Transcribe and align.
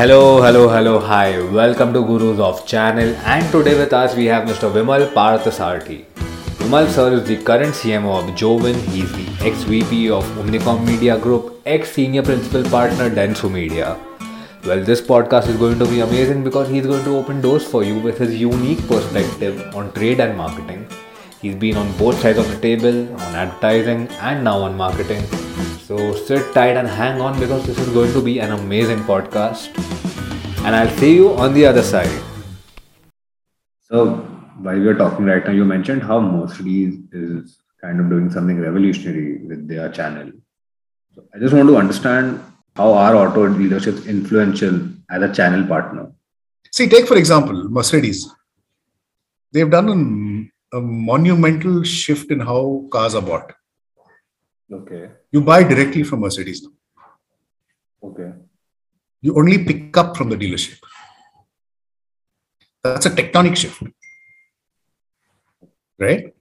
Hello, 0.00 0.40
hello, 0.40 0.66
hello, 0.66 0.98
hi. 0.98 1.38
Welcome 1.56 1.92
to 1.92 2.02
Gurus 2.02 2.38
of 2.38 2.64
Channel 2.64 3.14
and 3.32 3.52
today 3.52 3.76
with 3.78 3.92
us 3.92 4.14
we 4.16 4.24
have 4.32 4.48
Mr. 4.48 4.72
Vimal 4.72 5.02
Parthasarathy. 5.12 6.06
Vimal 6.60 6.88
sir 6.88 7.12
is 7.16 7.24
the 7.24 7.36
current 7.48 7.74
CMO 7.74 8.14
of 8.20 8.34
Joven. 8.34 8.78
He's 8.92 9.12
the 9.12 9.26
ex-VP 9.46 10.08
of 10.08 10.24
Omnicom 10.38 10.86
Media 10.86 11.18
Group, 11.18 11.60
ex-senior 11.66 12.22
principal 12.22 12.64
partner 12.70 13.10
Dentsu 13.10 13.52
Media. 13.52 13.98
Well, 14.64 14.82
this 14.82 15.02
podcast 15.02 15.48
is 15.48 15.58
going 15.58 15.78
to 15.78 15.84
be 15.84 16.00
amazing 16.00 16.44
because 16.44 16.70
he's 16.70 16.86
going 16.86 17.04
to 17.04 17.18
open 17.18 17.42
doors 17.42 17.66
for 17.66 17.84
you 17.84 17.98
with 17.98 18.16
his 18.16 18.40
unique 18.40 18.80
perspective 18.88 19.76
on 19.76 19.92
trade 19.92 20.20
and 20.20 20.34
marketing. 20.34 20.88
He's 21.42 21.56
been 21.56 21.76
on 21.76 21.94
both 21.98 22.18
sides 22.22 22.38
of 22.38 22.48
the 22.48 22.58
table, 22.58 23.06
on 23.20 23.34
advertising 23.44 24.08
and 24.30 24.44
now 24.44 24.62
on 24.62 24.78
marketing. 24.78 25.49
So 25.90 26.14
sit 26.14 26.54
tight 26.54 26.76
and 26.76 26.86
hang 26.86 27.20
on 27.20 27.40
because 27.40 27.66
this 27.66 27.76
is 27.76 27.88
going 27.88 28.12
to 28.12 28.22
be 28.22 28.38
an 28.38 28.52
amazing 28.52 29.00
podcast. 29.00 29.76
And 30.64 30.76
I'll 30.76 30.96
see 30.98 31.16
you 31.16 31.32
on 31.32 31.52
the 31.52 31.66
other 31.66 31.82
side. 31.82 32.22
So, 33.80 34.18
while 34.66 34.78
we 34.78 34.86
are 34.86 34.94
talking 34.94 35.24
right 35.24 35.44
now, 35.44 35.50
you 35.50 35.64
mentioned 35.64 36.04
how 36.04 36.20
Mercedes 36.20 37.00
is 37.10 37.58
kind 37.80 37.98
of 37.98 38.08
doing 38.08 38.30
something 38.30 38.60
revolutionary 38.60 39.38
with 39.38 39.66
their 39.66 39.90
channel. 39.90 40.30
So, 41.12 41.24
I 41.34 41.40
just 41.40 41.52
want 41.52 41.68
to 41.68 41.76
understand 41.76 42.40
how 42.76 42.92
are 42.92 43.16
auto 43.16 43.48
dealerships 43.48 44.06
influential 44.06 44.80
as 45.10 45.22
a 45.24 45.34
channel 45.34 45.66
partner? 45.66 46.12
See, 46.70 46.88
take 46.88 47.08
for 47.08 47.16
example 47.16 47.68
Mercedes. 47.68 48.32
They've 49.50 49.68
done 49.68 50.50
a, 50.72 50.78
a 50.78 50.80
monumental 50.80 51.82
shift 51.82 52.30
in 52.30 52.38
how 52.38 52.86
cars 52.92 53.16
are 53.16 53.22
bought. 53.22 53.54
Okay. 54.72 55.10
You 55.32 55.40
buy 55.40 55.62
directly 55.62 56.02
from 56.02 56.20
Mercedes 56.20 56.62
now. 56.62 56.70
Okay. 58.02 58.32
You 59.20 59.36
only 59.36 59.64
pick 59.64 59.96
up 59.96 60.16
from 60.16 60.28
the 60.30 60.36
dealership. 60.36 60.78
That's 62.82 63.06
a 63.06 63.10
tectonic 63.10 63.56
shift. 63.56 63.82
Right? 65.98 66.34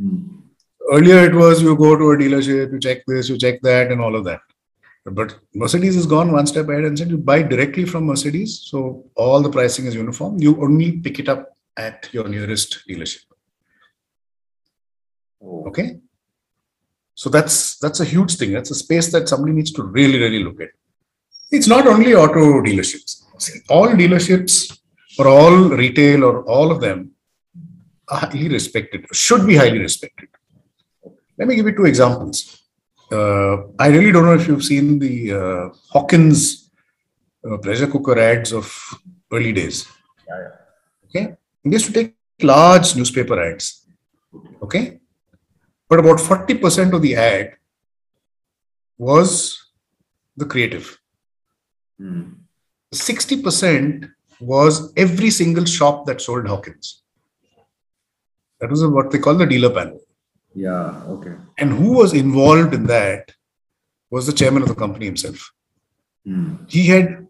Mm. 0.00 0.42
Earlier 0.90 1.26
it 1.26 1.34
was 1.34 1.62
you 1.62 1.76
go 1.76 1.96
to 1.96 2.10
a 2.10 2.16
dealership, 2.16 2.72
you 2.72 2.80
check 2.80 3.04
this, 3.06 3.28
you 3.28 3.38
check 3.38 3.60
that, 3.62 3.92
and 3.92 4.00
all 4.00 4.16
of 4.16 4.24
that. 4.24 4.40
But 5.04 5.38
Mercedes 5.54 5.94
has 5.94 6.06
gone 6.06 6.32
one 6.32 6.46
step 6.46 6.68
ahead 6.68 6.84
and 6.84 6.98
said 6.98 7.10
you 7.10 7.18
buy 7.18 7.42
directly 7.42 7.84
from 7.84 8.06
Mercedes. 8.06 8.62
So 8.64 9.04
all 9.14 9.40
the 9.40 9.50
pricing 9.50 9.86
is 9.86 9.94
uniform. 9.94 10.38
You 10.40 10.60
only 10.60 10.98
pick 10.98 11.20
it 11.20 11.28
up 11.28 11.56
at 11.76 12.08
your 12.12 12.28
nearest 12.28 12.82
dealership. 12.88 13.22
Oh. 15.40 15.64
Okay. 15.68 16.00
So 17.16 17.30
that's 17.30 17.78
that's 17.78 18.00
a 18.00 18.04
huge 18.04 18.36
thing. 18.36 18.52
That's 18.52 18.70
a 18.70 18.74
space 18.84 19.10
that 19.12 19.28
somebody 19.28 19.54
needs 19.54 19.72
to 19.72 19.82
really, 19.82 20.18
really 20.18 20.44
look 20.44 20.60
at. 20.60 20.72
It's 21.50 21.66
not 21.66 21.86
only 21.86 22.14
auto 22.14 22.44
dealerships. 22.66 23.22
See, 23.38 23.60
all 23.70 23.88
dealerships 23.88 24.78
or 25.18 25.26
all 25.26 25.56
retail 25.82 26.24
or 26.24 26.42
all 26.44 26.70
of 26.70 26.80
them 26.80 27.12
are 28.08 28.18
highly 28.18 28.48
respected, 28.48 29.06
should 29.12 29.46
be 29.46 29.56
highly 29.56 29.78
respected. 29.78 30.28
Let 31.38 31.48
me 31.48 31.56
give 31.56 31.66
you 31.66 31.76
two 31.76 31.86
examples. 31.86 32.62
Uh, 33.10 33.68
I 33.78 33.88
really 33.88 34.12
don't 34.12 34.26
know 34.26 34.34
if 34.34 34.46
you've 34.46 34.64
seen 34.64 34.98
the 34.98 35.32
uh, 35.32 35.68
Hawkins 35.90 36.70
uh, 37.48 37.56
pressure 37.58 37.86
cooker 37.86 38.18
ads 38.18 38.52
of 38.52 38.66
early 39.32 39.52
days. 39.52 39.86
Yeah, 40.28 40.38
yeah. 40.38 41.22
Okay. 41.22 41.36
They 41.64 41.70
used 41.70 41.86
to 41.86 41.92
take 41.92 42.14
large 42.42 42.94
newspaper 42.96 43.40
ads. 43.42 43.86
Okay. 44.62 45.00
But 45.88 46.00
about 46.00 46.18
40% 46.18 46.92
of 46.92 47.02
the 47.02 47.14
ad 47.14 47.54
was 48.98 49.70
the 50.36 50.44
creative. 50.44 50.98
Mm. 52.00 52.34
60% 52.92 54.10
was 54.40 54.92
every 54.96 55.30
single 55.30 55.64
shop 55.64 56.06
that 56.06 56.20
sold 56.20 56.46
Hawkins. 56.46 57.02
That 58.60 58.70
was 58.70 58.84
what 58.86 59.10
they 59.10 59.18
call 59.18 59.34
the 59.34 59.46
dealer 59.46 59.70
panel. 59.70 60.00
Yeah. 60.54 61.02
Okay. 61.04 61.34
And 61.58 61.72
who 61.72 61.92
was 61.92 62.14
involved 62.14 62.74
in 62.74 62.84
that 62.86 63.32
was 64.10 64.26
the 64.26 64.32
chairman 64.32 64.62
of 64.62 64.68
the 64.68 64.74
company 64.74 65.06
himself. 65.06 65.52
Mm. 66.26 66.70
He 66.70 66.86
had, 66.86 67.26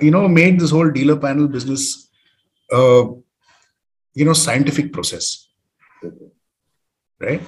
you 0.00 0.10
know, 0.10 0.28
made 0.28 0.58
this 0.58 0.70
whole 0.70 0.90
dealer 0.90 1.16
panel 1.16 1.48
business, 1.48 2.08
uh, 2.72 3.04
you 4.14 4.24
know, 4.24 4.32
scientific 4.32 4.92
process, 4.92 5.48
Okay. 6.04 6.26
right? 7.20 7.42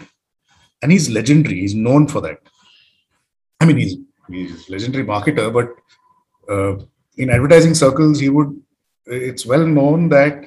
And 0.84 0.92
he's 0.92 1.08
legendary. 1.08 1.60
He's 1.60 1.74
known 1.74 2.06
for 2.06 2.20
that. 2.20 2.38
I 3.60 3.64
mean, 3.64 3.78
he's 3.78 3.96
he's 4.30 4.68
a 4.68 4.72
legendary 4.72 5.04
marketer, 5.04 5.46
but 5.58 5.70
uh, 6.54 6.84
in 7.16 7.30
advertising 7.30 7.74
circles, 7.74 8.20
he 8.20 8.28
would. 8.28 8.50
It's 9.06 9.46
well 9.46 9.66
known 9.66 10.10
that 10.10 10.44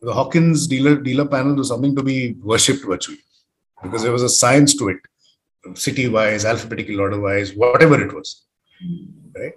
the 0.00 0.12
Hawkins 0.12 0.66
dealer 0.66 0.96
dealer 0.96 1.26
panel 1.26 1.56
was 1.56 1.68
something 1.68 1.94
to 1.96 2.02
be 2.02 2.32
worshipped 2.52 2.84
virtually 2.84 3.18
because 3.82 4.02
there 4.02 4.12
was 4.12 4.22
a 4.22 4.28
science 4.28 4.76
to 4.78 4.88
it, 4.88 4.98
city 5.74 6.08
wise, 6.08 6.44
alphabetical 6.44 7.00
order 7.00 7.20
wise, 7.20 7.54
whatever 7.54 8.02
it 8.02 8.14
was. 8.14 8.44
Right. 9.36 9.52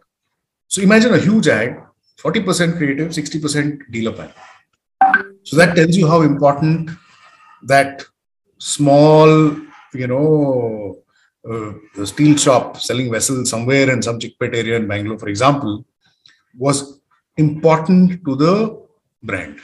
So 0.68 0.82
imagine 0.82 1.14
a 1.14 1.18
huge 1.18 1.48
ad, 1.48 1.82
40% 2.20 2.78
creative, 2.78 3.10
60% 3.10 3.92
dealer 3.92 4.12
panel. 4.12 4.34
So 5.44 5.56
that 5.56 5.76
tells 5.76 5.96
you 5.96 6.08
how 6.08 6.22
important 6.22 6.92
that 7.64 8.04
small, 8.58 9.56
you 10.00 10.08
know, 10.08 10.98
uh, 11.50 12.06
steel 12.06 12.36
shop 12.38 12.78
selling 12.78 13.12
vessels 13.12 13.50
somewhere 13.50 13.90
in 13.92 14.02
some 14.02 14.20
chickpet 14.20 14.56
area 14.56 14.76
in 14.76 14.88
Bangalore, 14.88 15.20
for 15.20 15.30
example, 15.30 15.86
was 16.58 17.00
important 17.38 18.24
to 18.26 18.36
the 18.36 18.86
brand. 19.22 19.60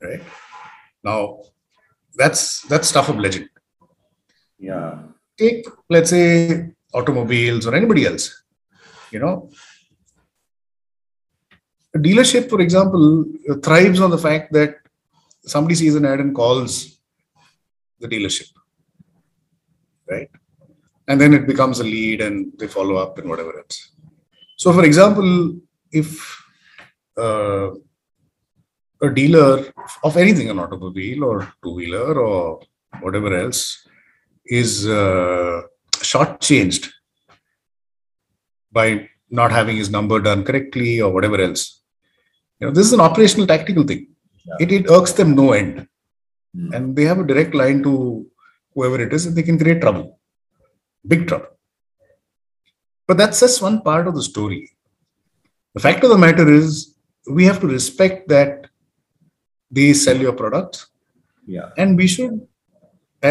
Right 0.00 0.22
now, 1.02 1.40
that's 2.14 2.62
that's 2.62 2.88
stuff 2.88 3.08
of 3.08 3.18
legend. 3.18 3.48
Yeah. 4.58 4.98
Take 5.36 5.66
let's 5.90 6.10
say 6.10 6.70
automobiles 6.94 7.66
or 7.66 7.74
anybody 7.74 8.06
else. 8.06 8.42
You 9.10 9.20
know, 9.20 9.50
a 11.94 11.98
dealership, 11.98 12.48
for 12.48 12.60
example, 12.60 13.24
thrives 13.62 14.00
on 14.00 14.10
the 14.10 14.18
fact 14.18 14.52
that 14.52 14.76
somebody 15.44 15.74
sees 15.74 15.94
an 15.94 16.04
ad 16.04 16.20
and 16.20 16.34
calls 16.34 16.95
the 18.00 18.08
dealership, 18.08 18.50
right? 20.10 20.28
And 21.08 21.20
then 21.20 21.32
it 21.34 21.46
becomes 21.46 21.80
a 21.80 21.84
lead 21.84 22.20
and 22.20 22.52
they 22.58 22.66
follow 22.66 22.96
up 22.96 23.18
and 23.18 23.28
whatever 23.28 23.58
else. 23.58 23.92
So, 24.56 24.72
for 24.72 24.84
example, 24.84 25.58
if 25.92 26.42
uh, 27.16 27.70
a 29.02 29.10
dealer 29.10 29.72
of 30.02 30.16
anything, 30.16 30.50
an 30.50 30.58
automobile 30.58 31.24
or 31.24 31.52
two 31.62 31.74
wheeler 31.74 32.18
or 32.18 32.60
whatever 33.00 33.36
else, 33.36 33.86
is 34.46 34.86
uh, 34.86 35.62
shortchanged 35.96 36.90
by 38.72 39.08
not 39.30 39.50
having 39.50 39.76
his 39.76 39.90
number 39.90 40.20
done 40.20 40.44
correctly 40.44 41.00
or 41.00 41.12
whatever 41.12 41.40
else. 41.40 41.82
You 42.60 42.66
know, 42.66 42.72
this 42.72 42.86
is 42.86 42.92
an 42.92 43.00
operational 43.00 43.46
tactical 43.46 43.84
thing. 43.84 44.08
Yeah. 44.44 44.54
It, 44.60 44.72
it 44.72 44.90
irks 44.90 45.12
them 45.12 45.34
no 45.34 45.52
end 45.52 45.88
Mm. 46.56 46.68
and 46.76 46.96
they 46.96 47.04
have 47.10 47.18
a 47.22 47.26
direct 47.30 47.54
line 47.60 47.82
to 47.86 47.92
whoever 48.74 48.98
it 49.04 49.12
is 49.16 49.26
and 49.26 49.34
they 49.36 49.42
can 49.48 49.58
create 49.62 49.80
trouble 49.84 50.06
big 51.12 51.22
trouble 51.28 51.50
but 53.08 53.16
that's 53.20 53.40
just 53.44 53.60
one 53.66 53.76
part 53.88 54.06
of 54.10 54.14
the 54.18 54.22
story 54.28 54.62
the 55.74 55.82
fact 55.86 56.04
of 56.04 56.10
the 56.12 56.18
matter 56.26 56.46
is 56.58 56.94
we 57.38 57.44
have 57.48 57.60
to 57.64 57.68
respect 57.78 58.28
that 58.34 58.52
they 59.78 59.88
sell 60.04 60.20
your 60.26 60.32
product 60.42 60.86
Yeah. 61.54 61.68
and 61.82 61.90
we 62.02 62.06
should 62.14 62.36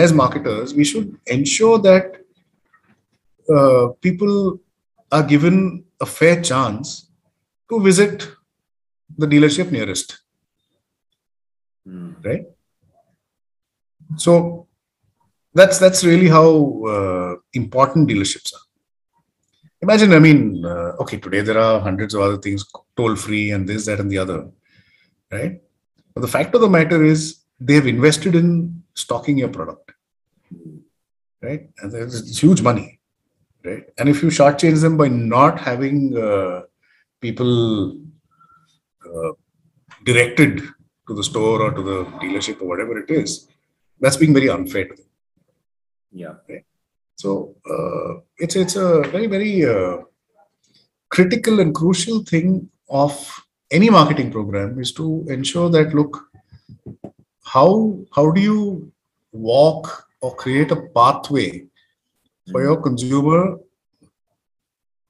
as 0.01 0.13
marketers 0.21 0.73
we 0.81 0.85
should 0.91 1.07
ensure 1.37 1.77
that 1.89 2.05
uh, 3.55 3.85
people 4.07 4.35
are 5.11 5.23
given 5.33 5.57
a 6.01 6.05
fair 6.17 6.37
chance 6.51 7.09
to 7.71 7.79
visit 7.89 8.27
the 9.23 9.27
dealership 9.35 9.71
nearest 9.77 10.19
Mm. 11.87 12.11
right 12.27 12.45
so 14.17 14.67
that's 15.53 15.79
that's 15.79 16.03
really 16.03 16.27
how 16.27 16.47
uh, 16.93 17.35
important 17.53 18.09
dealerships 18.09 18.53
are. 18.53 18.65
Imagine 19.81 20.13
i 20.13 20.19
mean 20.19 20.65
uh, 20.65 20.91
okay 21.03 21.17
today 21.17 21.41
there 21.41 21.59
are 21.59 21.79
hundreds 21.79 22.13
of 22.13 22.21
other 22.21 22.37
things 22.37 22.65
toll 22.97 23.15
free 23.15 23.51
and 23.51 23.67
this 23.69 23.85
that 23.85 23.99
and 23.99 24.11
the 24.11 24.17
other 24.17 24.47
right? 25.31 25.61
But 26.13 26.21
the 26.21 26.27
fact 26.27 26.55
of 26.55 26.61
the 26.61 26.69
matter 26.69 27.03
is 27.03 27.43
they've 27.59 27.85
invested 27.85 28.35
in 28.35 28.83
stocking 28.93 29.37
your 29.37 29.49
product 29.49 29.91
right? 31.41 31.69
And 31.79 31.91
there's 31.91 32.39
huge 32.39 32.61
money 32.61 32.99
right? 33.63 33.85
And 33.97 34.09
if 34.09 34.21
you 34.23 34.29
shortchange 34.29 34.81
them 34.81 34.97
by 34.97 35.07
not 35.07 35.59
having 35.59 36.17
uh, 36.17 36.61
people 37.21 37.97
uh, 39.05 39.31
directed 40.03 40.61
to 41.07 41.13
the 41.13 41.23
store 41.23 41.61
or 41.61 41.71
to 41.71 41.81
the 41.81 42.05
dealership 42.23 42.61
or 42.61 42.67
whatever 42.67 42.97
it 42.97 43.09
is 43.09 43.47
that's 43.99 44.17
being 44.17 44.33
very 44.33 44.49
unfair 44.49 44.87
to 44.87 44.95
them. 44.95 45.05
Yeah. 46.11 46.35
so 47.15 47.55
uh, 47.69 48.21
it's 48.37 48.55
it's 48.55 48.75
a 48.75 49.01
very 49.13 49.27
very 49.27 49.65
uh, 49.65 49.97
critical 51.09 51.59
and 51.59 51.73
crucial 51.73 52.23
thing 52.23 52.69
of 52.89 53.13
any 53.71 53.89
marketing 53.89 54.31
program 54.31 54.79
is 54.79 54.91
to 54.93 55.25
ensure 55.29 55.69
that 55.69 55.93
look 55.93 56.29
how 57.43 57.97
how 58.15 58.31
do 58.31 58.41
you 58.41 58.91
walk 59.31 60.07
or 60.21 60.35
create 60.35 60.71
a 60.71 60.81
pathway 60.97 61.65
for 62.51 62.61
your 62.61 62.81
consumer 62.81 63.57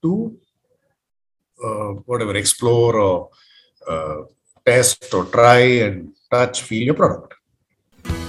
to 0.02 0.38
uh, 1.64 1.90
whatever 2.10 2.36
explore 2.36 3.00
or 3.00 3.30
uh, 3.88 4.18
test 4.66 5.14
or 5.14 5.26
try 5.26 5.60
and 5.86 6.14
touch 6.32 6.62
feel 6.62 6.84
your 6.84 6.96
product 6.96 7.34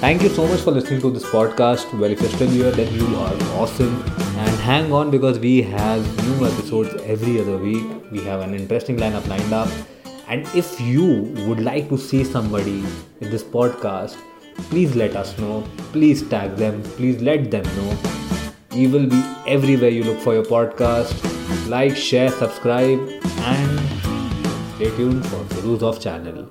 Thank 0.00 0.22
you 0.22 0.28
so 0.28 0.46
much 0.46 0.60
for 0.60 0.72
listening 0.72 1.00
to 1.00 1.10
this 1.10 1.24
podcast. 1.24 1.90
Well, 1.98 2.10
if 2.10 2.20
you're 2.20 2.30
still 2.30 2.50
here, 2.50 2.70
then 2.70 2.92
you 2.94 3.06
are 3.16 3.32
awesome. 3.60 4.02
And 4.40 4.56
hang 4.60 4.92
on 4.92 5.10
because 5.10 5.38
we 5.38 5.62
have 5.62 6.04
new 6.26 6.46
episodes 6.46 6.94
every 7.02 7.40
other 7.40 7.56
week. 7.56 8.10
We 8.10 8.22
have 8.24 8.40
an 8.40 8.54
interesting 8.54 8.98
lineup 8.98 9.26
lined 9.26 9.54
up. 9.54 9.70
And 10.28 10.46
if 10.54 10.78
you 10.78 11.32
would 11.46 11.60
like 11.60 11.88
to 11.88 11.96
see 11.96 12.24
somebody 12.24 12.84
in 13.20 13.30
this 13.30 13.42
podcast, 13.42 14.18
please 14.68 14.94
let 14.94 15.16
us 15.16 15.36
know. 15.38 15.64
Please 15.92 16.28
tag 16.28 16.56
them. 16.56 16.82
Please 16.82 17.22
let 17.22 17.50
them 17.50 17.64
know. 17.76 17.96
We 18.72 18.88
will 18.88 19.06
be 19.06 19.24
everywhere 19.46 19.88
you 19.88 20.04
look 20.04 20.20
for 20.20 20.34
your 20.34 20.44
podcast. 20.44 21.16
Like, 21.70 21.96
share, 21.96 22.30
subscribe, 22.30 23.00
and 23.00 23.80
stay 24.76 24.94
tuned 24.94 25.26
for 25.26 25.42
Gurus 25.54 25.82
of 25.82 26.00
Channel. 26.00 26.50